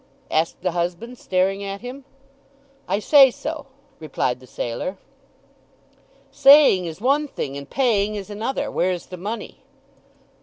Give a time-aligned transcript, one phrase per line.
[0.31, 2.05] asked the husband, staring at him.
[2.87, 3.67] "I say so,"
[3.99, 4.97] replied the sailor.
[6.31, 8.71] "Saying is one thing, and paying is another.
[8.71, 9.59] Where's the money?"